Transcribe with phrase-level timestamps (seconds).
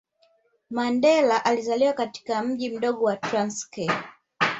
[0.71, 3.91] Mandela alizaliwa katika mji mdogo wa Transkei